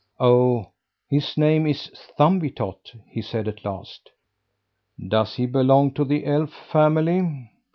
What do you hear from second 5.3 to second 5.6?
he